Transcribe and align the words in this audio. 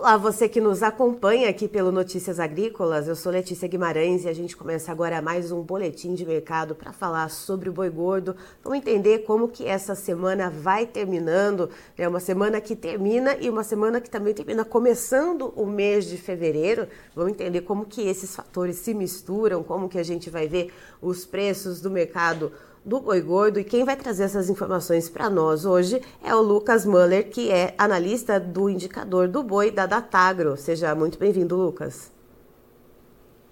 Olá, 0.00 0.16
você 0.16 0.48
que 0.48 0.62
nos 0.62 0.82
acompanha 0.82 1.50
aqui 1.50 1.68
pelo 1.68 1.92
Notícias 1.92 2.40
Agrícolas. 2.40 3.06
Eu 3.06 3.14
sou 3.14 3.30
Letícia 3.30 3.68
Guimarães 3.68 4.24
e 4.24 4.30
a 4.30 4.32
gente 4.32 4.56
começa 4.56 4.90
agora 4.90 5.20
mais 5.20 5.52
um 5.52 5.60
boletim 5.60 6.14
de 6.14 6.24
mercado 6.24 6.74
para 6.74 6.90
falar 6.90 7.28
sobre 7.28 7.68
o 7.68 7.72
boi 7.72 7.90
gordo. 7.90 8.34
Vamos 8.64 8.78
entender 8.78 9.24
como 9.24 9.46
que 9.46 9.66
essa 9.66 9.94
semana 9.94 10.48
vai 10.48 10.86
terminando. 10.86 11.68
É 11.98 12.08
uma 12.08 12.18
semana 12.18 12.62
que 12.62 12.74
termina 12.74 13.36
e 13.38 13.50
uma 13.50 13.62
semana 13.62 14.00
que 14.00 14.08
também 14.08 14.32
termina 14.32 14.64
começando 14.64 15.52
o 15.54 15.66
mês 15.66 16.06
de 16.06 16.16
fevereiro. 16.16 16.88
Vamos 17.14 17.32
entender 17.32 17.60
como 17.60 17.84
que 17.84 18.00
esses 18.08 18.34
fatores 18.34 18.76
se 18.76 18.94
misturam, 18.94 19.62
como 19.62 19.86
que 19.86 19.98
a 19.98 20.02
gente 20.02 20.30
vai 20.30 20.48
ver 20.48 20.72
os 21.02 21.26
preços 21.26 21.78
do 21.78 21.90
mercado 21.90 22.50
do 22.84 23.00
Boi 23.00 23.20
Gordo 23.20 23.60
e 23.60 23.64
quem 23.64 23.84
vai 23.84 23.96
trazer 23.96 24.24
essas 24.24 24.48
informações 24.48 25.08
para 25.08 25.28
nós 25.28 25.64
hoje 25.64 26.00
é 26.24 26.34
o 26.34 26.40
Lucas 26.40 26.86
Muller, 26.86 27.28
que 27.28 27.50
é 27.50 27.74
analista 27.76 28.40
do 28.40 28.70
indicador 28.70 29.28
do 29.28 29.42
boi 29.42 29.70
da 29.70 29.86
Datagro. 29.86 30.56
Seja 30.56 30.94
muito 30.94 31.18
bem-vindo, 31.18 31.56
Lucas. 31.56 32.10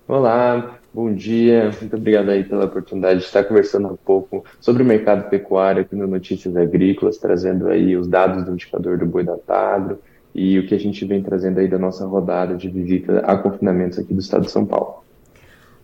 Olá, 0.06 0.78
bom 0.94 1.12
dia. 1.12 1.70
Muito 1.78 1.96
obrigado 1.96 2.30
aí 2.30 2.42
pela 2.42 2.64
oportunidade 2.64 3.20
de 3.20 3.26
estar 3.26 3.44
conversando 3.44 3.88
um 3.88 3.96
pouco 3.96 4.42
sobre 4.58 4.82
o 4.82 4.86
mercado 4.86 5.28
pecuário 5.28 5.82
aqui 5.82 5.94
no 5.94 6.06
Notícias 6.06 6.56
Agrícolas, 6.56 7.18
trazendo 7.18 7.68
aí 7.68 7.94
os 7.94 8.08
dados 8.08 8.44
do 8.44 8.52
indicador 8.52 8.96
do 8.96 9.04
boi 9.04 9.22
da 9.22 9.32
Datagro 9.32 9.98
e 10.34 10.58
o 10.58 10.66
que 10.66 10.74
a 10.74 10.78
gente 10.78 11.04
vem 11.04 11.22
trazendo 11.22 11.60
aí 11.60 11.68
da 11.68 11.78
nossa 11.78 12.06
rodada 12.06 12.56
de 12.56 12.70
visita 12.70 13.18
a 13.20 13.36
confinamentos 13.36 13.98
aqui 13.98 14.14
do 14.14 14.20
estado 14.20 14.46
de 14.46 14.50
São 14.50 14.64
Paulo. 14.64 15.07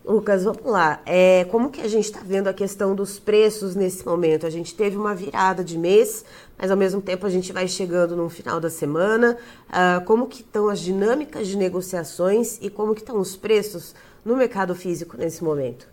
Lucas, 0.07 0.43
vamos 0.43 0.63
lá. 0.65 1.01
É, 1.03 1.45
como 1.45 1.71
que 1.71 1.81
a 1.81 1.87
gente 1.87 2.05
está 2.05 2.19
vendo 2.23 2.47
a 2.47 2.53
questão 2.53 2.93
dos 2.93 3.19
preços 3.19 3.75
nesse 3.75 4.05
momento? 4.05 4.45
A 4.45 4.51
gente 4.51 4.75
teve 4.75 4.95
uma 4.95 5.15
virada 5.15 5.63
de 5.63 5.79
mês, 5.79 6.23
mas 6.55 6.69
ao 6.69 6.77
mesmo 6.77 7.01
tempo 7.01 7.25
a 7.25 7.29
gente 7.29 7.51
vai 7.51 7.67
chegando 7.67 8.15
no 8.15 8.29
final 8.29 8.59
da 8.59 8.69
semana. 8.69 9.35
Uh, 9.67 10.05
como 10.05 10.27
que 10.27 10.41
estão 10.41 10.69
as 10.69 10.79
dinâmicas 10.79 11.47
de 11.47 11.57
negociações 11.57 12.59
e 12.61 12.69
como 12.69 12.93
que 12.93 13.01
estão 13.01 13.19
os 13.19 13.35
preços 13.35 13.95
no 14.23 14.37
mercado 14.37 14.75
físico 14.75 15.17
nesse 15.17 15.43
momento? 15.43 15.87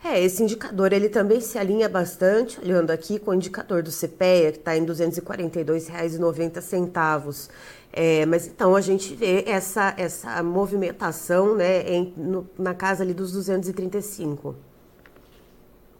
É, 0.03 0.19
esse 0.23 0.41
indicador 0.43 0.91
ele 0.93 1.09
também 1.09 1.41
se 1.41 1.57
alinha 1.57 1.89
bastante, 1.89 2.59
olhando 2.61 2.91
aqui 2.91 3.17
com 3.17 3.31
o 3.31 3.33
indicador 3.33 3.81
do 3.81 3.89
CPEA, 3.89 4.51
que 4.51 4.59
está 4.59 4.77
em 4.77 4.81
R$ 4.81 4.91
242,90. 4.91 7.49
É, 7.91 8.23
mas 8.27 8.45
então 8.45 8.75
a 8.75 8.81
gente 8.81 9.15
vê 9.15 9.43
essa, 9.47 9.95
essa 9.97 10.43
movimentação 10.43 11.55
né, 11.55 11.81
em, 11.89 12.13
no, 12.15 12.47
na 12.55 12.75
casa 12.75 13.03
ali 13.03 13.15
dos 13.15 13.31
235. 13.31 14.55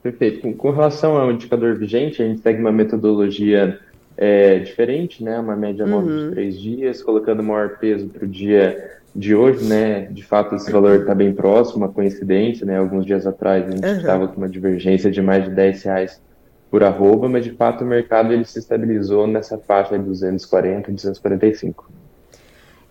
Perfeito. 0.05 0.41
Com, 0.41 0.53
com, 0.53 0.69
relação 0.69 1.17
ao 1.17 1.31
indicador 1.31 1.73
vigente, 1.79 2.21
a 2.21 2.27
gente 2.27 2.39
segue 2.39 2.61
uma 2.61 2.71
metodologia 2.71 3.79
é, 4.16 4.59
diferente, 4.59 5.23
né? 5.23 5.39
Uma 5.39 5.55
média 5.55 5.83
móvel 5.88 6.16
uhum. 6.16 6.27
de 6.27 6.35
três 6.35 6.61
dias, 6.61 7.01
colocando 7.01 7.41
maior 7.41 7.79
peso 7.79 8.07
para 8.09 8.23
o 8.23 8.27
dia 8.27 8.99
de 9.15 9.33
hoje, 9.33 9.65
né? 9.65 10.01
De 10.11 10.23
fato, 10.23 10.53
esse 10.53 10.71
valor 10.71 10.99
está 10.99 11.15
bem 11.15 11.33
próximo, 11.33 11.77
uma 11.77 11.91
coincidência, 11.91 12.67
né? 12.67 12.77
Alguns 12.77 13.03
dias 13.03 13.25
atrás 13.25 13.67
a 13.67 13.71
gente 13.71 13.83
estava 13.83 14.25
uhum. 14.25 14.27
com 14.27 14.38
uma 14.38 14.47
divergência 14.47 15.09
de 15.09 15.23
mais 15.23 15.45
de 15.45 15.49
10 15.49 15.81
reais 15.81 16.21
por 16.69 16.83
arroba, 16.83 17.27
mas 17.27 17.44
de 17.44 17.53
fato 17.53 17.83
o 17.83 17.88
mercado 17.88 18.31
ele 18.31 18.45
se 18.45 18.59
estabilizou 18.59 19.25
nessa 19.25 19.57
faixa 19.57 19.97
de 19.97 20.05
240, 20.05 20.91
245. 20.91 21.91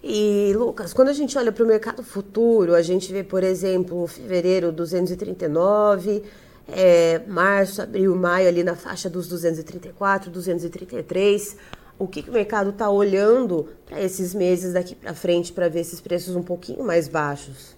E, 0.02 0.52
Lucas, 0.56 0.92
quando 0.92 1.10
a 1.10 1.12
gente 1.12 1.38
olha 1.38 1.52
para 1.52 1.62
o 1.62 1.66
mercado 1.66 2.02
futuro, 2.02 2.74
a 2.74 2.82
gente 2.82 3.12
vê, 3.12 3.22
por 3.22 3.44
exemplo, 3.44 4.04
fevereiro 4.08 4.72
239, 4.72 6.24
é, 6.68 7.20
março, 7.26 7.82
abril, 7.82 8.14
maio, 8.16 8.48
ali 8.48 8.62
na 8.62 8.74
faixa 8.74 9.10
dos 9.10 9.28
234, 9.28 10.30
233. 10.30 11.56
O 11.98 12.08
que, 12.08 12.22
que 12.22 12.30
o 12.30 12.32
mercado 12.32 12.70
está 12.70 12.90
olhando 12.90 13.68
para 13.86 14.00
esses 14.00 14.34
meses 14.34 14.72
daqui 14.72 14.94
para 14.94 15.14
frente 15.14 15.52
para 15.52 15.68
ver 15.68 15.80
esses 15.80 16.00
preços 16.00 16.34
um 16.34 16.42
pouquinho 16.42 16.84
mais 16.84 17.06
baixos? 17.06 17.76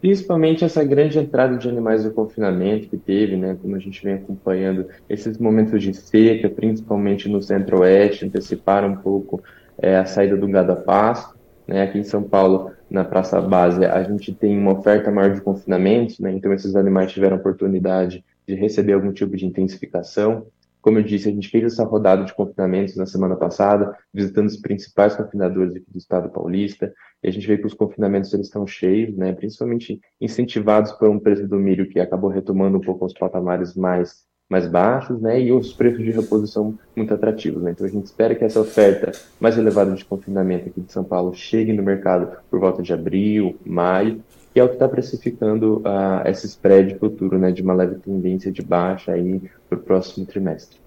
Principalmente 0.00 0.64
essa 0.64 0.84
grande 0.84 1.18
entrada 1.18 1.56
de 1.56 1.68
animais 1.68 2.04
do 2.04 2.12
confinamento 2.12 2.88
que 2.88 2.96
teve, 2.96 3.36
né, 3.36 3.56
como 3.60 3.74
a 3.74 3.78
gente 3.78 4.04
vem 4.04 4.14
acompanhando, 4.14 4.86
esses 5.08 5.38
momentos 5.38 5.82
de 5.82 5.94
seca, 5.94 6.48
principalmente 6.48 7.28
no 7.28 7.42
centro-oeste, 7.42 8.26
anteciparam 8.26 8.88
um 8.88 8.96
pouco 8.96 9.42
é, 9.78 9.96
a 9.96 10.04
saída 10.04 10.36
do 10.36 10.46
gado 10.46 10.72
a 10.72 10.76
pasto. 10.76 11.34
Né? 11.66 11.82
Aqui 11.82 11.98
em 11.98 12.04
São 12.04 12.22
Paulo, 12.22 12.70
na 12.88 13.04
Praça 13.04 13.40
Base, 13.40 13.84
a 13.84 14.02
gente 14.02 14.32
tem 14.34 14.56
uma 14.56 14.78
oferta 14.78 15.10
maior 15.10 15.34
de 15.34 15.40
confinamentos, 15.40 16.18
né? 16.18 16.32
então 16.32 16.52
esses 16.52 16.76
animais 16.76 17.12
tiveram 17.12 17.36
oportunidade 17.36 18.24
de 18.46 18.54
receber 18.54 18.92
algum 18.92 19.12
tipo 19.12 19.36
de 19.36 19.44
intensificação. 19.44 20.46
Como 20.80 20.98
eu 20.98 21.02
disse, 21.02 21.28
a 21.28 21.32
gente 21.32 21.48
fez 21.48 21.64
essa 21.64 21.82
rodada 21.82 22.24
de 22.24 22.32
confinamentos 22.32 22.94
na 22.96 23.06
semana 23.06 23.34
passada, 23.34 23.96
visitando 24.14 24.46
os 24.46 24.56
principais 24.56 25.16
confinadores 25.16 25.74
aqui 25.74 25.90
do 25.90 25.98
estado 25.98 26.28
paulista, 26.30 26.94
e 27.22 27.28
a 27.28 27.32
gente 27.32 27.46
vê 27.46 27.58
que 27.58 27.66
os 27.66 27.74
confinamentos 27.74 28.32
eles 28.32 28.46
estão 28.46 28.64
cheios, 28.66 29.16
né, 29.16 29.32
principalmente 29.32 30.00
incentivados 30.20 30.92
por 30.92 31.08
um 31.08 31.18
preço 31.18 31.48
do 31.48 31.58
milho 31.58 31.88
que 31.88 31.98
acabou 31.98 32.30
retomando 32.30 32.78
um 32.78 32.80
pouco 32.80 33.04
os 33.04 33.12
patamares 33.12 33.74
mais 33.74 34.24
mais 34.48 34.66
baixos, 34.66 35.20
né, 35.20 35.40
e 35.40 35.52
os 35.52 35.72
preços 35.72 36.04
de 36.04 36.10
reposição 36.12 36.78
muito 36.94 37.12
atrativos, 37.12 37.62
né? 37.62 37.72
Então 37.72 37.84
a 37.84 37.90
gente 37.90 38.06
espera 38.06 38.34
que 38.34 38.44
essa 38.44 38.60
oferta 38.60 39.10
mais 39.40 39.58
elevada 39.58 39.92
de 39.92 40.04
confinamento 40.04 40.68
aqui 40.68 40.80
de 40.80 40.92
São 40.92 41.02
Paulo 41.02 41.34
chegue 41.34 41.72
no 41.72 41.82
mercado 41.82 42.28
por 42.48 42.60
volta 42.60 42.80
de 42.80 42.92
abril, 42.92 43.56
maio, 43.64 44.22
que 44.54 44.60
é 44.60 44.64
o 44.64 44.68
que 44.68 44.74
está 44.74 44.88
precificando 44.88 45.78
uh, 45.78 46.26
esse 46.26 46.46
spread 46.46 46.96
futuro, 46.98 47.38
né, 47.38 47.50
de 47.50 47.60
uma 47.60 47.74
leve 47.74 47.96
tendência 47.96 48.52
de 48.52 48.62
baixa 48.62 49.12
aí 49.12 49.42
para 49.68 49.78
o 49.78 49.82
próximo 49.82 50.24
trimestre. 50.24 50.78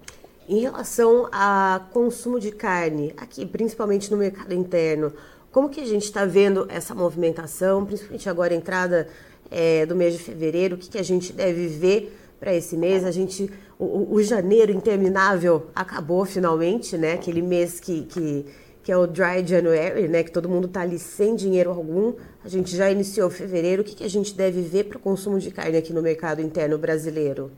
Em 0.48 0.60
relação 0.60 1.28
a 1.30 1.82
consumo 1.92 2.40
de 2.40 2.50
carne, 2.50 3.12
aqui 3.16 3.44
principalmente 3.44 4.10
no 4.10 4.16
mercado 4.16 4.54
interno, 4.54 5.12
como 5.52 5.68
que 5.68 5.80
a 5.80 5.86
gente 5.86 6.04
está 6.04 6.24
vendo 6.24 6.66
essa 6.68 6.94
movimentação, 6.94 7.84
principalmente 7.84 8.28
agora 8.28 8.54
a 8.54 8.56
entrada 8.56 9.06
é, 9.50 9.84
do 9.84 9.94
mês 9.94 10.14
de 10.14 10.20
fevereiro, 10.20 10.76
o 10.76 10.78
que, 10.78 10.88
que 10.88 10.98
a 10.98 11.04
gente 11.04 11.32
deve 11.32 11.66
ver 11.66 12.16
para 12.40 12.54
esse 12.54 12.76
mês. 12.76 13.04
A 13.04 13.10
gente, 13.10 13.50
o, 13.78 14.14
o, 14.14 14.22
janeiro 14.22 14.72
interminável 14.72 15.66
acabou 15.74 16.24
finalmente, 16.24 16.96
né? 16.96 17.12
Aquele 17.12 17.42
mês 17.42 17.78
que, 17.78 18.02
que, 18.02 18.46
que 18.82 18.90
é 18.90 18.96
o 18.96 19.06
Dry 19.06 19.46
January, 19.46 20.08
né? 20.08 20.22
Que 20.24 20.32
todo 20.32 20.48
mundo 20.48 20.66
está 20.66 20.80
ali 20.80 20.98
sem 20.98 21.36
dinheiro 21.36 21.70
algum. 21.70 22.14
A 22.42 22.48
gente 22.48 22.74
já 22.74 22.90
iniciou 22.90 23.28
fevereiro. 23.28 23.82
O 23.82 23.84
que, 23.84 23.94
que 23.94 24.04
a 24.04 24.10
gente 24.10 24.34
deve 24.34 24.62
ver 24.62 24.84
para 24.84 24.96
o 24.96 25.00
consumo 25.00 25.38
de 25.38 25.50
carne 25.50 25.76
aqui 25.76 25.92
no 25.92 26.00
mercado 26.00 26.40
interno 26.40 26.78
brasileiro? 26.78 27.50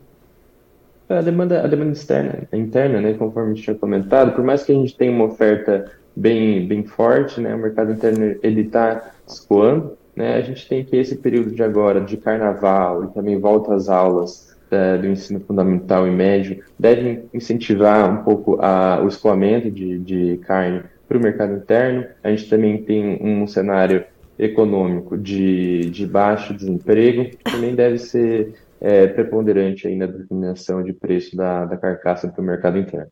A 1.07 1.21
demanda, 1.21 1.63
a 1.63 1.67
demanda 1.67 1.91
externa, 1.91 2.47
interna, 2.51 2.99
né? 2.99 3.13
Conforme 3.13 3.51
a 3.51 3.53
gente 3.53 3.63
tinha 3.63 3.75
comentado, 3.75 4.35
por 4.35 4.43
mais 4.43 4.63
que 4.63 4.71
a 4.71 4.75
gente 4.75 4.95
tenha 4.97 5.11
uma 5.11 5.25
oferta 5.25 5.91
bem, 6.15 6.67
bem 6.67 6.83
forte, 6.83 7.39
né? 7.39 7.55
O 7.55 7.57
mercado 7.59 7.91
interno 7.91 8.35
ele 8.41 8.61
está 8.61 9.11
escoando, 9.27 9.97
né? 10.15 10.35
A 10.35 10.41
gente 10.41 10.67
tem 10.67 10.83
que 10.83 10.95
esse 10.95 11.17
período 11.17 11.51
de 11.51 11.61
agora 11.61 12.01
de 12.01 12.17
carnaval 12.17 13.05
e 13.05 13.07
também 13.13 13.39
volta 13.39 13.73
às 13.75 13.89
aulas 13.89 14.52
da, 14.73 14.97
do 14.97 15.07
ensino 15.07 15.39
fundamental 15.39 16.07
e 16.07 16.11
médio 16.11 16.63
devem 16.79 17.25
incentivar 17.31 18.11
um 18.11 18.23
pouco 18.23 18.57
a, 18.59 18.99
o 19.03 19.07
escoamento 19.07 19.69
de, 19.69 19.99
de 19.99 20.37
carne 20.37 20.81
para 21.07 21.17
o 21.17 21.21
mercado 21.21 21.53
interno. 21.53 22.05
A 22.23 22.29
gente 22.31 22.49
também 22.49 22.83
tem 22.83 23.19
um 23.21 23.45
cenário 23.45 24.03
econômico 24.37 25.15
de, 25.15 25.91
de 25.91 26.07
baixo 26.07 26.55
desemprego, 26.55 27.25
que 27.25 27.51
também 27.51 27.75
deve 27.75 27.99
ser 27.99 28.55
é, 28.81 29.05
preponderante 29.05 29.87
aí 29.87 29.95
na 29.95 30.07
determinação 30.07 30.83
de 30.83 30.91
preço 30.91 31.35
da, 31.35 31.65
da 31.65 31.77
carcaça 31.77 32.27
para 32.27 32.41
o 32.41 32.45
mercado 32.45 32.79
interno. 32.79 33.11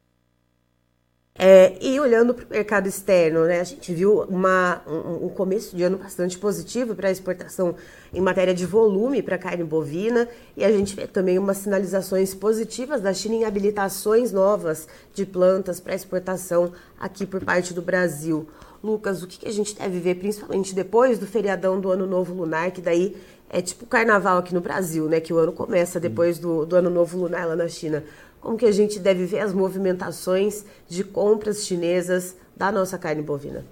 É, 1.43 1.73
e 1.81 1.99
olhando 1.99 2.35
para 2.35 2.45
o 2.45 2.47
mercado 2.51 2.87
externo, 2.87 3.45
né, 3.45 3.61
a 3.61 3.63
gente 3.63 3.91
viu 3.95 4.21
uma, 4.29 4.79
um, 4.85 5.25
um 5.25 5.29
começo 5.29 5.75
de 5.75 5.81
ano 5.81 5.97
bastante 5.97 6.37
positivo 6.37 6.93
para 6.93 7.07
a 7.07 7.11
exportação 7.11 7.73
em 8.13 8.21
matéria 8.21 8.53
de 8.53 8.63
volume 8.63 9.23
para 9.23 9.39
carne 9.39 9.63
bovina 9.63 10.29
e 10.55 10.63
a 10.63 10.71
gente 10.71 10.95
vê 10.95 11.07
também 11.07 11.39
umas 11.39 11.57
sinalizações 11.57 12.35
positivas 12.35 13.01
da 13.01 13.11
China 13.11 13.33
em 13.33 13.43
habilitações 13.43 14.31
novas 14.31 14.87
de 15.15 15.25
plantas 15.25 15.79
para 15.79 15.95
exportação 15.95 16.73
aqui 16.99 17.25
por 17.25 17.43
parte 17.43 17.73
do 17.73 17.81
Brasil. 17.81 18.47
Lucas, 18.83 19.23
o 19.23 19.27
que, 19.27 19.39
que 19.39 19.47
a 19.47 19.51
gente 19.51 19.75
deve 19.75 19.99
ver, 19.99 20.15
principalmente 20.19 20.75
depois 20.75 21.17
do 21.17 21.25
feriadão 21.25 21.81
do 21.81 21.89
Ano 21.89 22.05
Novo 22.05 22.35
Lunar, 22.35 22.69
que 22.69 22.81
daí 22.81 23.15
é 23.49 23.61
tipo 23.61 23.85
carnaval 23.85 24.37
aqui 24.37 24.53
no 24.53 24.61
Brasil, 24.61 25.09
né? 25.09 25.19
Que 25.19 25.33
o 25.33 25.37
ano 25.37 25.51
começa 25.51 25.99
depois 25.99 26.39
do, 26.39 26.65
do 26.65 26.75
Ano 26.75 26.89
Novo 26.89 27.17
Lunar 27.17 27.47
lá 27.47 27.55
na 27.55 27.67
China. 27.67 28.03
Como 28.41 28.57
que 28.57 28.65
a 28.65 28.71
gente 28.71 28.99
deve 28.99 29.25
ver 29.25 29.39
as 29.39 29.53
movimentações 29.53 30.65
de 30.89 31.03
compras 31.03 31.63
chinesas 31.63 32.35
da 32.57 32.71
nossa 32.71 32.97
carne 32.97 33.21
bovina? 33.21 33.63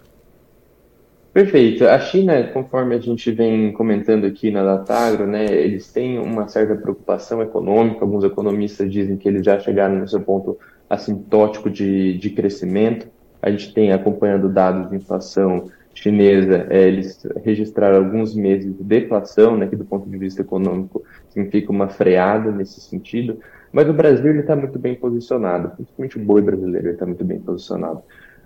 Perfeito. 1.33 1.85
A 1.85 1.99
China, 1.99 2.43
conforme 2.53 2.95
a 2.95 2.99
gente 2.99 3.31
vem 3.31 3.71
comentando 3.71 4.25
aqui 4.25 4.51
na 4.51 4.63
Datagro, 4.63 5.25
né, 5.25 5.45
eles 5.45 5.91
têm 5.91 6.19
uma 6.19 6.47
certa 6.47 6.75
preocupação 6.75 7.41
econômica. 7.41 8.01
Alguns 8.01 8.23
economistas 8.23 8.91
dizem 8.91 9.17
que 9.17 9.27
eles 9.27 9.43
já 9.43 9.59
chegaram 9.59 9.95
no 9.95 10.07
seu 10.07 10.21
ponto 10.21 10.57
assintótico 10.89 11.69
de, 11.69 12.17
de 12.17 12.29
crescimento. 12.29 13.07
A 13.41 13.49
gente 13.49 13.73
tem 13.73 13.91
acompanhando 13.91 14.49
dados 14.49 14.89
de 14.89 14.97
inflação 14.97 15.69
chinesa, 15.93 16.67
é, 16.69 16.87
eles 16.87 17.21
registraram 17.43 17.97
alguns 17.97 18.33
meses 18.33 18.75
de 18.75 18.83
deflação, 18.83 19.57
né, 19.57 19.67
que 19.67 19.75
do 19.75 19.83
ponto 19.83 20.09
de 20.09 20.17
vista 20.17 20.41
econômico 20.41 21.03
significa 21.29 21.71
uma 21.71 21.89
freada 21.89 22.51
nesse 22.51 22.79
sentido, 22.79 23.39
mas 23.71 23.89
o 23.89 23.93
Brasil 23.93 24.39
está 24.39 24.55
muito 24.55 24.77
bem 24.79 24.95
posicionado, 24.95 25.69
principalmente 25.69 26.17
o 26.17 26.23
boi 26.23 26.41
brasileiro 26.41 26.89
está 26.89 27.05
muito 27.05 27.23
bem 27.23 27.39
posicionado. 27.39 28.01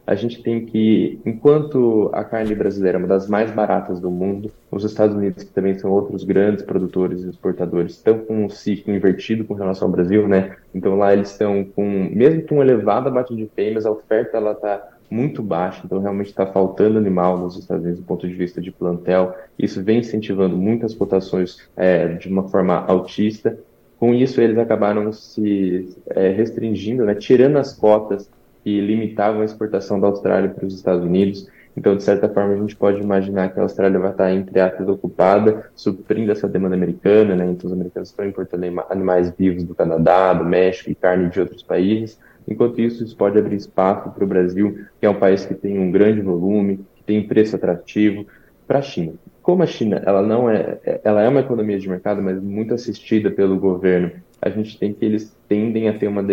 A 0.06 0.16
gente 0.16 0.44
tem 0.44 0.66
que, 0.66 1.18
enquanto 1.26 2.10
a 2.12 2.26
carne 2.26 2.54
brasileira 2.54 2.98
é 2.98 3.00
uma 3.00 3.08
das 3.08 3.30
mais 3.30 3.50
baratas 3.52 4.02
do 4.02 4.12
mundo, 4.12 4.52
os 4.70 4.84
Estados 4.84 5.16
Unidos, 5.16 5.44
que 5.44 5.54
também 5.54 5.80
são 5.80 5.90
outros 5.90 6.26
grandes 6.26 6.62
produtores 6.62 7.24
e 7.24 7.30
exportadores, 7.30 7.94
estão 7.94 8.20
com 8.20 8.44
um 8.44 8.50
ciclo 8.50 8.94
invertido 8.94 9.46
com 9.46 9.54
relação 9.54 9.88
ao 9.88 9.94
Brasil, 9.94 10.28
né? 10.28 10.58
Então 10.76 10.98
lá 10.98 11.14
eles 11.14 11.32
estão 11.32 11.64
com, 11.64 12.10
mesmo 12.12 12.42
com 12.46 12.56
um 12.56 12.62
elevado 12.62 13.08
abate 13.08 13.34
de 13.34 13.48
fêmeas, 13.56 13.86
a 13.86 13.92
oferta 13.92 14.36
ela 14.36 14.52
está 14.52 14.90
muito 15.10 15.42
baixa, 15.42 15.84
então 15.86 16.00
realmente 16.00 16.28
está 16.28 16.46
faltando 16.46 16.98
animal 16.98 17.38
nos 17.38 17.58
Estados 17.58 17.84
Unidos 17.84 18.02
do 18.02 18.06
ponto 18.06 18.28
de 18.28 18.34
vista 18.34 18.60
de 18.60 18.72
plantel. 18.72 19.34
Isso 19.58 19.82
vem 19.82 20.00
incentivando 20.00 20.58
muitas 20.58 20.94
cotações 20.94 21.60
é, 21.78 22.08
de 22.08 22.28
uma 22.28 22.50
forma 22.50 22.84
altista. 22.88 23.58
Com 24.04 24.14
isso, 24.14 24.42
eles 24.42 24.58
acabaram 24.58 25.14
se 25.14 25.96
é, 26.08 26.28
restringindo, 26.28 27.06
né, 27.06 27.16
tirando 27.16 27.56
as 27.56 27.72
cotas 27.72 28.30
que 28.62 28.82
limitavam 28.82 29.40
a 29.40 29.46
exportação 29.46 29.98
da 29.98 30.08
Austrália 30.08 30.50
para 30.50 30.66
os 30.66 30.76
Estados 30.76 31.06
Unidos. 31.06 31.48
Então, 31.78 31.96
de 31.96 32.04
certa 32.04 32.28
forma, 32.28 32.54
a 32.54 32.58
gente 32.58 32.76
pode 32.76 33.02
imaginar 33.02 33.54
que 33.54 33.62
a 33.62 33.64
Austrália 33.64 33.98
vai 33.98 34.12
estar, 34.12 34.30
entre 34.34 34.60
aspas, 34.60 34.90
ocupada, 34.90 35.72
suprindo 35.74 36.34
essa 36.34 36.50
demanda 36.50 36.76
americana, 36.76 37.34
né? 37.34 37.46
Então, 37.46 37.66
os 37.70 37.72
americanos 37.72 38.10
estão 38.10 38.26
importando 38.26 38.66
animais 38.90 39.34
vivos 39.40 39.64
do 39.64 39.74
Canadá, 39.74 40.34
do 40.34 40.44
México 40.44 40.92
e 40.92 40.96
carne 40.96 41.30
de 41.30 41.40
outros 41.40 41.64
países. 41.64 42.20
Enquanto 42.46 42.82
isso, 42.82 43.06
isso 43.06 43.16
pode 43.16 43.40
abrir 43.40 43.56
espaço 43.56 44.10
para 44.10 44.26
o 44.26 44.28
Brasil, 44.28 44.80
que 45.00 45.06
é 45.06 45.10
um 45.10 45.18
país 45.18 45.46
que 45.46 45.54
tem 45.54 45.80
um 45.80 45.90
grande 45.90 46.20
volume, 46.20 46.86
que 46.98 47.04
tem 47.06 47.26
preço 47.26 47.56
atrativo, 47.56 48.26
para 48.68 48.80
a 48.80 48.82
China. 48.82 49.14
Como 49.44 49.62
a 49.62 49.68
China 49.68 50.02
ela 50.06 50.22
não 50.22 50.50
é, 50.50 50.80
ela 51.04 51.22
é 51.22 51.28
uma 51.28 51.42
economia 51.42 51.78
de 51.78 51.88
mercado, 51.88 52.22
mas 52.22 52.42
muito 52.42 52.74
assistida 52.74 53.30
pelo 53.30 53.60
governo, 53.60 54.10
a 54.42 54.50
gente 54.50 54.80
tem 54.80 54.94
que 54.94 55.04
eles 55.04 55.36
tendem 55.48 55.90
a 55.90 55.98
ter 55.98 56.08
uma, 56.08 56.24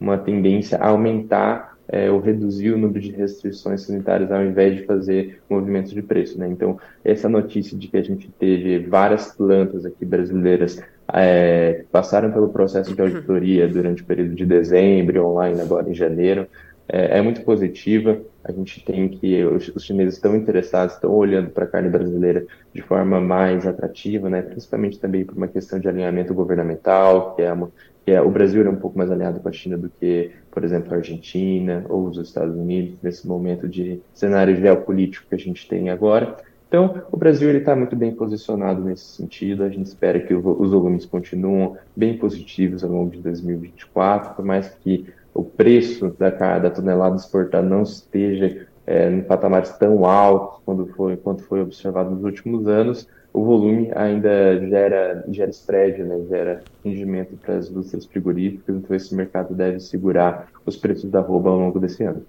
uma 0.00 0.18
tendência 0.18 0.76
a 0.76 0.88
aumentar 0.88 1.76
é, 1.88 2.10
ou 2.10 2.18
reduzir 2.18 2.72
o 2.72 2.78
número 2.78 3.00
de 3.00 3.12
restrições 3.12 3.82
sanitárias 3.82 4.32
ao 4.32 4.44
invés 4.44 4.76
de 4.76 4.82
fazer 4.84 5.40
movimentos 5.48 5.92
de 5.92 6.02
preço. 6.02 6.38
Né? 6.38 6.48
Então, 6.48 6.78
essa 7.04 7.28
notícia 7.28 7.78
de 7.78 7.86
que 7.86 7.96
a 7.96 8.02
gente 8.02 8.28
teve 8.32 8.80
várias 8.80 9.32
plantas 9.32 9.86
aqui 9.86 10.04
brasileiras 10.04 10.82
é, 11.12 11.84
passaram 11.92 12.32
pelo 12.32 12.48
processo 12.48 12.94
de 12.94 13.00
auditoria 13.00 13.68
durante 13.68 14.02
o 14.02 14.04
período 14.04 14.34
de 14.34 14.44
dezembro, 14.44 15.24
online 15.24 15.60
agora 15.60 15.88
em 15.88 15.94
janeiro, 15.94 16.48
é, 16.88 17.18
é 17.18 17.22
muito 17.22 17.42
positiva. 17.42 18.20
A 18.46 18.52
gente 18.52 18.84
tem 18.84 19.08
que 19.08 19.44
os, 19.44 19.68
os 19.74 19.84
chineses 19.84 20.14
estão 20.14 20.36
interessados, 20.36 20.94
estão 20.94 21.12
olhando 21.12 21.50
para 21.50 21.64
a 21.64 21.66
carne 21.66 21.88
brasileira 21.88 22.46
de 22.72 22.80
forma 22.80 23.20
mais 23.20 23.66
atrativa, 23.66 24.30
né? 24.30 24.40
Principalmente 24.40 25.00
também 25.00 25.24
por 25.24 25.36
uma 25.36 25.48
questão 25.48 25.80
de 25.80 25.88
alinhamento 25.88 26.32
governamental, 26.32 27.34
que 27.34 27.42
é, 27.42 27.52
uma, 27.52 27.72
que 28.04 28.12
é 28.12 28.22
o 28.22 28.30
Brasil 28.30 28.64
é 28.64 28.70
um 28.70 28.76
pouco 28.76 28.96
mais 28.96 29.10
alinhado 29.10 29.40
com 29.40 29.48
a 29.48 29.52
China 29.52 29.76
do 29.76 29.90
que, 29.90 30.30
por 30.52 30.62
exemplo, 30.62 30.94
a 30.94 30.98
Argentina 30.98 31.84
ou 31.88 32.06
os 32.06 32.18
Estados 32.18 32.54
Unidos 32.54 32.96
nesse 33.02 33.26
momento 33.26 33.68
de 33.68 34.00
cenário 34.14 34.54
geopolítico 34.54 35.26
que 35.28 35.34
a 35.34 35.38
gente 35.38 35.66
tem 35.68 35.90
agora. 35.90 36.36
Então, 36.68 37.02
o 37.10 37.16
Brasil 37.16 37.50
está 37.56 37.74
muito 37.74 37.96
bem 37.96 38.12
posicionado 38.14 38.80
nesse 38.82 39.04
sentido. 39.04 39.64
A 39.64 39.68
gente 39.68 39.86
espera 39.86 40.20
que 40.20 40.34
os 40.34 40.70
volumes 40.70 41.04
continuem 41.04 41.74
bem 41.96 42.16
positivos 42.16 42.84
ao 42.84 42.90
longo 42.90 43.10
de 43.10 43.20
2024, 43.22 44.34
por 44.34 44.44
mais 44.44 44.68
que 44.68 45.06
o 45.36 45.44
preço 45.44 46.08
da, 46.18 46.30
da 46.30 46.70
tonelada 46.70 47.16
exportada 47.16 47.68
não 47.68 47.82
esteja 47.82 48.66
é, 48.86 49.10
em 49.10 49.20
patamares 49.20 49.70
tão 49.76 50.06
altos 50.06 50.62
quando 50.64 50.86
foi, 50.86 51.16
quanto 51.16 51.42
foi 51.42 51.60
observado 51.60 52.10
nos 52.10 52.24
últimos 52.24 52.66
anos, 52.66 53.06
o 53.34 53.44
volume 53.44 53.92
ainda 53.94 54.58
gera, 54.66 55.24
gera 55.28 55.50
spread, 55.50 56.02
né, 56.02 56.24
gera 56.26 56.62
rendimento 56.82 57.36
para 57.36 57.56
as 57.56 57.68
indústrias 57.68 58.06
frigoríficas, 58.06 58.74
então 58.74 58.96
esse 58.96 59.14
mercado 59.14 59.54
deve 59.54 59.78
segurar 59.78 60.48
os 60.64 60.74
preços 60.74 61.10
da 61.10 61.20
roupa 61.20 61.50
ao 61.50 61.58
longo 61.58 61.78
desse 61.78 62.02
ano. 62.02 62.24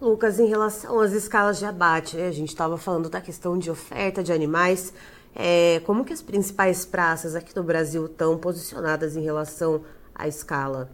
Lucas, 0.00 0.40
em 0.40 0.48
relação 0.48 0.98
às 0.98 1.12
escalas 1.12 1.60
de 1.60 1.64
abate, 1.64 2.16
a 2.16 2.32
gente 2.32 2.48
estava 2.48 2.76
falando 2.76 3.08
da 3.08 3.20
questão 3.20 3.56
de 3.56 3.70
oferta 3.70 4.20
de 4.20 4.32
animais. 4.32 4.92
É, 5.32 5.80
como 5.86 6.04
que 6.04 6.12
as 6.12 6.20
principais 6.20 6.84
praças 6.84 7.36
aqui 7.36 7.54
no 7.54 7.62
Brasil 7.62 8.06
estão 8.06 8.36
posicionadas 8.36 9.16
em 9.16 9.22
relação 9.22 9.82
à 10.12 10.26
escala? 10.26 10.90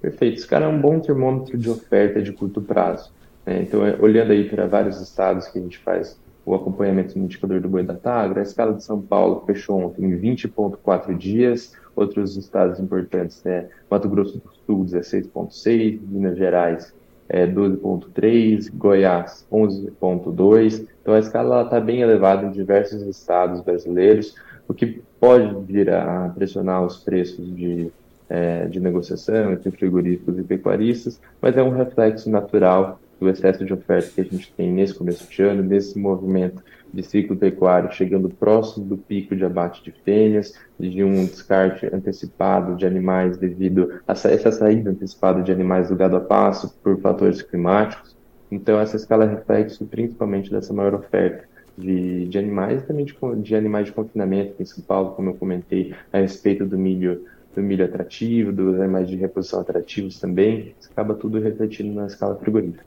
Perfeito. 0.00 0.38
Esse 0.38 0.46
cara 0.46 0.66
é 0.66 0.68
um 0.68 0.80
bom 0.80 1.00
termômetro 1.00 1.56
de 1.58 1.68
oferta 1.68 2.22
de 2.22 2.32
curto 2.32 2.60
prazo. 2.60 3.12
Né? 3.44 3.62
Então, 3.62 3.84
é, 3.84 3.96
olhando 4.00 4.32
aí 4.32 4.48
para 4.48 4.66
vários 4.66 5.00
estados 5.00 5.48
que 5.48 5.58
a 5.58 5.62
gente 5.62 5.78
faz 5.78 6.18
o 6.44 6.54
acompanhamento 6.54 7.18
no 7.18 7.24
indicador 7.24 7.60
do 7.60 7.68
boi 7.68 7.82
da 7.82 7.94
Tagra, 7.94 8.40
a 8.40 8.42
escala 8.42 8.72
de 8.72 8.82
São 8.82 9.00
Paulo 9.02 9.42
fechou 9.44 9.80
ontem 9.84 10.04
em 10.04 10.18
20,4 10.18 11.14
dias, 11.16 11.74
outros 11.94 12.36
estados 12.36 12.80
importantes, 12.80 13.42
né? 13.44 13.68
Mato 13.90 14.08
Grosso 14.08 14.38
do 14.38 14.50
Sul, 14.64 14.84
16,6, 14.84 16.00
Minas 16.08 16.38
Gerais, 16.38 16.94
é, 17.28 17.46
12,3, 17.46 18.70
Goiás 18.72 19.46
11,2. 19.52 20.86
Então 21.02 21.14
a 21.14 21.18
escala 21.18 21.62
está 21.62 21.78
bem 21.80 22.00
elevada 22.00 22.46
em 22.46 22.50
diversos 22.50 23.02
estados 23.02 23.60
brasileiros, 23.60 24.34
o 24.66 24.72
que 24.72 25.02
pode 25.20 25.54
vir 25.70 25.90
a 25.90 26.32
pressionar 26.34 26.84
os 26.84 26.98
preços 26.98 27.54
de, 27.54 27.90
é, 28.28 28.66
de 28.66 28.80
negociação 28.80 29.52
entre 29.52 29.70
frigoríficos 29.70 30.38
e 30.38 30.42
pecuaristas, 30.42 31.20
mas 31.40 31.56
é 31.56 31.62
um 31.62 31.70
reflexo 31.70 32.30
natural 32.30 33.00
do 33.20 33.28
excesso 33.28 33.64
de 33.64 33.72
oferta 33.72 34.10
que 34.14 34.20
a 34.20 34.24
gente 34.24 34.52
tem 34.52 34.70
nesse 34.70 34.94
começo 34.94 35.28
de 35.28 35.42
ano, 35.42 35.62
nesse 35.62 35.98
movimento 35.98 36.62
de 36.92 37.02
ciclo 37.02 37.36
pecuário 37.36 37.92
chegando 37.92 38.28
próximo 38.28 38.84
do 38.86 38.96
pico 38.96 39.36
de 39.36 39.44
abate 39.44 39.82
de 39.82 39.90
fêmeas, 39.90 40.54
de 40.78 41.02
um 41.02 41.26
descarte 41.26 41.86
antecipado 41.92 42.76
de 42.76 42.86
animais 42.86 43.36
devido 43.36 44.00
a 44.06 44.12
essa 44.12 44.52
saída 44.52 44.90
antecipada 44.90 45.42
de 45.42 45.52
animais 45.52 45.88
do 45.88 45.96
gado 45.96 46.16
a 46.16 46.20
passo 46.20 46.74
por 46.82 46.98
fatores 47.00 47.42
climáticos. 47.42 48.16
Então, 48.50 48.80
essa 48.80 48.96
escala 48.96 49.24
é 49.24 49.28
reflexo 49.28 49.84
principalmente 49.84 50.50
dessa 50.50 50.72
maior 50.72 50.94
oferta 50.94 51.44
de, 51.76 52.26
de 52.26 52.38
animais 52.38 52.82
também 52.84 53.04
de, 53.04 53.14
de 53.42 53.54
animais 53.54 53.86
de 53.86 53.92
confinamento 53.92 54.54
em 54.60 54.64
São 54.64 54.82
Paulo, 54.82 55.12
como 55.12 55.30
eu 55.30 55.34
comentei 55.34 55.94
a 56.12 56.18
respeito 56.18 56.64
do 56.64 56.78
milho 56.78 57.24
do 57.58 57.62
milho 57.62 57.84
atrativo, 57.84 58.52
dos 58.52 58.78
animais 58.80 59.08
de 59.08 59.16
reposição 59.16 59.60
atrativos 59.60 60.18
também, 60.20 60.74
isso 60.80 60.88
acaba 60.92 61.14
tudo 61.14 61.40
refletindo 61.40 61.92
na 61.92 62.06
escala 62.06 62.36
frigorífica. 62.36 62.86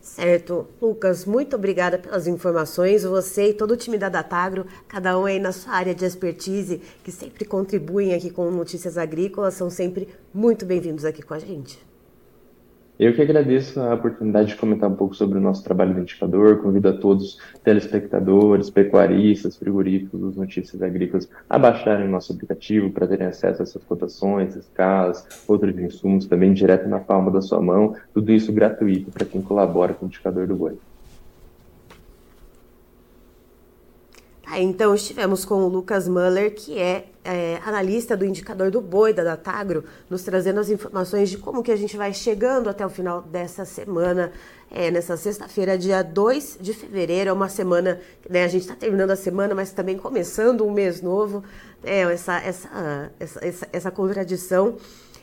Certo. 0.00 0.66
Lucas, 0.82 1.24
muito 1.24 1.56
obrigada 1.56 1.98
pelas 1.98 2.26
informações. 2.26 3.04
Você 3.04 3.50
e 3.50 3.54
todo 3.54 3.70
o 3.70 3.76
time 3.76 3.96
da 3.96 4.10
Datagro, 4.10 4.66
cada 4.86 5.18
um 5.18 5.24
aí 5.24 5.38
na 5.38 5.50
sua 5.50 5.72
área 5.72 5.94
de 5.94 6.04
expertise, 6.04 6.82
que 7.02 7.10
sempre 7.10 7.44
contribuem 7.44 8.12
aqui 8.12 8.30
com 8.30 8.50
notícias 8.50 8.98
agrícolas, 8.98 9.54
são 9.54 9.70
sempre 9.70 10.08
muito 10.32 10.66
bem-vindos 10.66 11.04
aqui 11.04 11.22
com 11.22 11.32
a 11.32 11.38
gente. 11.38 11.93
Eu 12.96 13.12
que 13.12 13.20
agradeço 13.20 13.80
a 13.80 13.92
oportunidade 13.94 14.50
de 14.50 14.56
comentar 14.56 14.88
um 14.88 14.94
pouco 14.94 15.16
sobre 15.16 15.36
o 15.36 15.40
nosso 15.40 15.64
trabalho 15.64 15.94
no 15.94 16.00
indicador. 16.00 16.62
Convido 16.62 16.88
a 16.88 16.92
todos, 16.92 17.38
telespectadores, 17.64 18.70
pecuaristas, 18.70 19.56
frigoríficos, 19.56 20.22
os 20.22 20.36
notícias 20.36 20.80
agrícolas, 20.80 21.28
a 21.50 21.58
baixarem 21.58 22.06
o 22.06 22.10
nosso 22.10 22.32
aplicativo 22.32 22.92
para 22.92 23.08
terem 23.08 23.26
acesso 23.26 23.62
a 23.62 23.64
essas 23.64 23.82
cotações, 23.82 24.54
escalas, 24.54 25.26
outros 25.48 25.76
insumos 25.76 26.26
também 26.26 26.52
direto 26.52 26.88
na 26.88 27.00
palma 27.00 27.32
da 27.32 27.42
sua 27.42 27.60
mão. 27.60 27.96
Tudo 28.12 28.30
isso 28.30 28.52
gratuito 28.52 29.10
para 29.10 29.26
quem 29.26 29.42
colabora 29.42 29.92
com 29.92 30.06
o 30.06 30.08
indicador 30.08 30.46
do 30.46 30.54
boi. 30.54 30.78
Então 34.52 34.94
estivemos 34.94 35.44
com 35.44 35.64
o 35.64 35.68
Lucas 35.68 36.06
Muller, 36.06 36.54
que 36.54 36.78
é, 36.78 37.06
é, 37.24 37.58
analista 37.64 38.16
do 38.16 38.24
indicador 38.24 38.70
do 38.70 38.80
boi 38.80 39.12
da 39.12 39.24
Datagro, 39.24 39.84
nos 40.08 40.22
trazendo 40.22 40.60
as 40.60 40.68
informações 40.68 41.30
de 41.30 41.38
como 41.38 41.62
que 41.62 41.72
a 41.72 41.76
gente 41.76 41.96
vai 41.96 42.12
chegando 42.12 42.68
até 42.68 42.84
o 42.84 42.90
final 42.90 43.22
dessa 43.22 43.64
semana. 43.64 44.32
É, 44.70 44.90
nessa 44.90 45.16
sexta-feira, 45.16 45.78
dia 45.78 46.02
2 46.02 46.58
de 46.60 46.74
fevereiro, 46.74 47.30
é 47.30 47.32
uma 47.32 47.48
semana, 47.48 48.00
né, 48.28 48.42
a 48.42 48.48
gente 48.48 48.62
está 48.62 48.74
terminando 48.74 49.12
a 49.12 49.16
semana, 49.16 49.54
mas 49.54 49.70
também 49.70 49.96
começando 49.96 50.66
um 50.66 50.72
mês 50.72 51.00
novo, 51.00 51.44
é, 51.84 52.00
essa, 52.00 52.38
essa, 52.38 53.12
essa, 53.20 53.46
essa, 53.46 53.68
essa 53.72 53.90
contradição. 53.92 54.76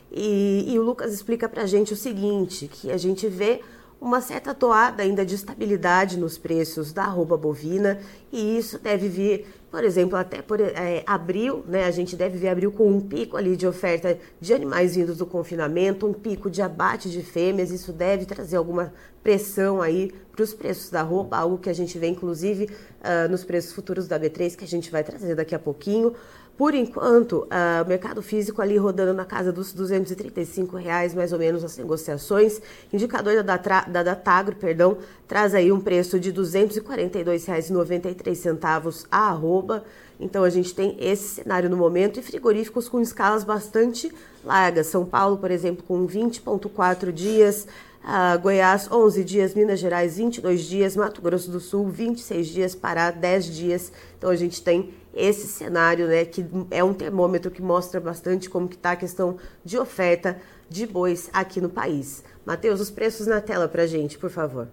E, 0.10 0.66
e 0.68 0.80
o 0.80 0.84
Lucas 0.84 1.14
explica 1.14 1.50
para 1.50 1.64
a 1.64 1.66
gente 1.66 1.92
o 1.92 1.98
seguinte, 1.98 2.70
que 2.70 2.92
a 2.92 2.98
gente 2.98 3.28
vê 3.28 3.62
uma 4.02 4.20
certa 4.20 4.56
toada 4.56 5.04
ainda 5.04 5.24
de 5.24 5.36
estabilidade 5.36 6.18
nos 6.18 6.36
preços 6.36 6.92
da 6.92 7.04
arroba 7.04 7.38
bovina 7.38 8.00
e 8.32 8.58
isso 8.58 8.80
deve 8.80 9.08
vir, 9.08 9.46
por 9.70 9.84
exemplo, 9.84 10.18
até 10.18 10.42
por 10.42 10.60
é, 10.60 11.04
abril, 11.06 11.64
né? 11.68 11.86
A 11.86 11.92
gente 11.92 12.16
deve 12.16 12.36
ver 12.36 12.50
abril 12.50 12.72
com 12.72 12.90
um 12.90 13.00
pico 13.00 13.38
ali 13.38 13.56
de 13.56 13.68
oferta 13.68 14.18
de 14.40 14.56
animais 14.56 14.96
vindos 14.96 15.18
do 15.18 15.26
confinamento, 15.28 16.08
um 16.08 16.14
pico 16.14 16.50
de 16.50 16.64
abate 16.64 17.12
de 17.12 17.22
fêmeas, 17.22 17.70
isso 17.70 17.94
deve 17.94 18.26
trazer 18.26 18.58
alguma 18.58 18.92
pressão 19.24 19.82
aí 19.82 20.12
para 20.32 20.44
os 20.44 20.54
preços 20.54 20.90
da 20.90 21.02
roupa, 21.02 21.36
algo 21.38 21.58
que 21.58 21.70
a 21.70 21.74
gente 21.74 22.00
vê 22.00 22.08
inclusive 22.08 22.66
uh, 22.66 23.30
nos 23.30 23.44
preços 23.44 23.74
futuros 23.74 24.08
da 24.08 24.18
B3, 24.20 24.56
que 24.56 24.64
a 24.64 24.68
gente 24.68 24.90
vai 24.90 25.04
trazer 25.04 25.36
daqui 25.36 25.54
a 25.54 25.60
pouquinho. 25.60 26.14
Por 26.58 26.74
enquanto, 26.76 27.44
uh, 27.44 27.84
o 27.84 27.88
mercado 27.88 28.22
físico 28.22 28.62
ali 28.62 28.78
rodando 28.78 29.14
na 29.14 29.26
casa 29.26 29.52
dos 29.52 29.74
235 29.74 30.78
reais, 30.78 31.16
mais 31.16 31.34
ou 31.34 31.40
menos, 31.40 31.64
as 31.64 31.76
negociações. 31.78 32.62
Indicador 32.94 33.42
da, 33.42 33.58
da 33.58 34.04
Datagro, 34.04 34.56
perdão, 34.56 35.00
traz 35.28 35.56
aí 35.56 35.72
um 35.72 35.80
preço 35.80 36.20
de 36.20 36.30
R$ 36.30 36.36
242,93 36.38 39.08
a 39.10 39.30
arroba. 39.30 39.84
Então, 40.22 40.44
a 40.44 40.50
gente 40.50 40.74
tem 40.74 40.96
esse 41.00 41.28
cenário 41.28 41.70
no 41.70 41.76
momento 41.76 42.20
e 42.20 42.24
frigoríficos 42.24 42.88
com 42.88 43.02
escalas 43.02 43.44
bastante 43.44 44.14
largas. 44.44 44.88
São 44.88 45.06
Paulo, 45.06 45.38
por 45.38 45.52
exemplo, 45.52 45.84
com 45.84 46.08
20,4 46.08 47.12
dias. 47.12 47.68
Uh, 48.04 48.40
Goiás, 48.40 48.92
11 48.92 49.24
dias, 49.24 49.54
Minas 49.54 49.80
Gerais, 49.80 50.18
22 50.18 50.62
dias, 50.62 50.96
Mato 50.96 51.22
Grosso 51.22 51.52
do 51.52 51.60
Sul, 51.60 51.88
26 51.88 52.48
dias, 52.48 52.76
Pará, 52.76 53.12
10 53.12 53.46
dias. 53.46 53.92
Então 54.18 54.32
a 54.32 54.36
gente 54.36 54.62
tem 54.64 54.92
esse 55.14 55.48
cenário, 55.48 56.08
né, 56.08 56.26
que 56.26 56.44
é 56.72 56.84
um 56.84 56.94
termômetro 56.94 57.52
que 57.52 57.62
mostra 57.62 58.00
bastante 58.00 58.50
como 58.50 58.68
que 58.68 58.76
está 58.76 58.92
a 58.92 58.96
questão 58.96 59.38
de 59.64 59.78
oferta 59.78 60.40
de 60.68 60.88
bois 60.88 61.30
aqui 61.32 61.62
no 61.62 61.70
país. 61.70 62.24
Matheus, 62.44 62.80
os 62.80 62.90
preços 62.90 63.28
na 63.28 63.40
tela 63.40 63.68
para 63.68 63.86
gente, 63.86 64.18
por 64.18 64.32
favor. 64.32 64.68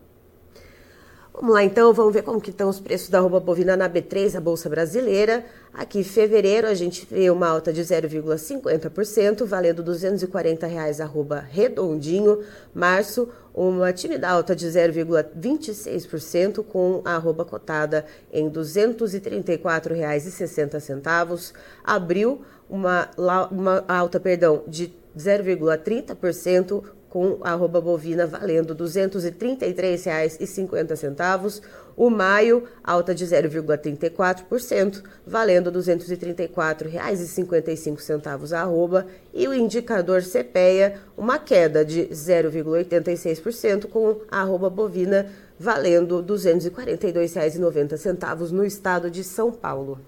Vamos 1.40 1.54
lá 1.54 1.62
então, 1.62 1.92
vamos 1.92 2.12
ver 2.12 2.22
como 2.22 2.40
que 2.40 2.50
estão 2.50 2.68
os 2.68 2.80
preços 2.80 3.08
da 3.08 3.18
arroba 3.18 3.38
bovina 3.38 3.76
na 3.76 3.88
B3, 3.88 4.34
a 4.34 4.40
Bolsa 4.40 4.68
Brasileira. 4.68 5.44
Aqui 5.72 6.00
em 6.00 6.02
fevereiro 6.02 6.66
a 6.66 6.74
gente 6.74 7.06
vê 7.08 7.30
uma 7.30 7.46
alta 7.46 7.72
de 7.72 7.80
0,50%, 7.80 9.44
valendo 9.44 9.80
240 9.80 10.66
reais 10.66 11.00
arroba 11.00 11.38
redondinho. 11.38 12.40
Março, 12.74 13.28
uma 13.54 13.92
tímida 13.92 14.28
alta 14.28 14.56
de 14.56 14.66
0,26%, 14.66 16.64
com 16.64 17.02
a 17.04 17.14
arroba 17.14 17.44
cotada 17.44 18.04
em 18.32 18.48
R$ 18.48 18.54
234,60. 18.54 21.52
Abril, 21.84 22.42
uma, 22.68 23.08
uma 23.52 23.84
alta 23.86 24.18
perdão, 24.18 24.64
de 24.66 24.92
0,30%, 25.16 26.82
com 27.08 27.38
a 27.40 27.52
arroba 27.52 27.80
bovina 27.80 28.26
valendo 28.26 28.74
R$ 28.74 28.80
233,50. 28.80 31.62
O 31.96 32.10
maio, 32.10 32.64
alta 32.84 33.14
de 33.14 33.24
0,34%, 33.26 35.02
valendo 35.26 35.70
R$ 35.70 35.78
234,55 35.78 38.52
a 38.52 38.60
arroba. 38.60 39.06
E 39.34 39.48
o 39.48 39.54
indicador 39.54 40.22
CPEA, 40.22 41.00
uma 41.16 41.38
queda 41.38 41.82
de 41.84 42.06
0,86%, 42.06 43.88
com 43.88 44.20
a 44.30 44.42
arroba 44.42 44.70
bovina 44.70 45.26
valendo 45.58 46.18
R$ 46.18 46.26
242,90 46.26 48.52
no 48.52 48.64
estado 48.64 49.10
de 49.10 49.24
São 49.24 49.50
Paulo. 49.50 49.98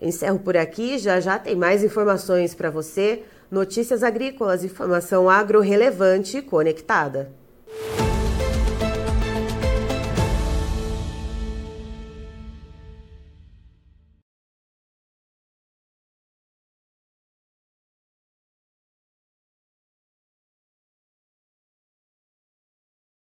Encerro 0.00 0.38
por 0.40 0.56
aqui, 0.56 0.98
já 0.98 1.20
já 1.20 1.38
tem 1.38 1.54
mais 1.54 1.84
informações 1.84 2.54
para 2.54 2.70
você. 2.70 3.22
Notícias 3.52 4.02
agrícolas, 4.02 4.64
informação 4.64 5.28
agro 5.28 5.60
relevante 5.60 6.38
e 6.38 6.42
conectada. 6.42 7.30